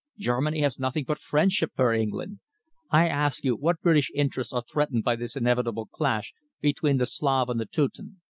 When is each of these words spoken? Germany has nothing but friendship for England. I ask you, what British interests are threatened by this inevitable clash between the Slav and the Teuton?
Germany 0.17 0.61
has 0.63 0.79
nothing 0.79 1.03
but 1.03 1.19
friendship 1.19 1.73
for 1.75 1.93
England. 1.93 2.39
I 2.89 3.07
ask 3.07 3.43
you, 3.45 3.55
what 3.55 3.81
British 3.81 4.09
interests 4.15 4.51
are 4.51 4.63
threatened 4.63 5.03
by 5.03 5.15
this 5.15 5.35
inevitable 5.35 5.85
clash 5.85 6.33
between 6.59 6.97
the 6.97 7.05
Slav 7.05 7.49
and 7.49 7.59
the 7.59 7.67
Teuton? 7.67 8.19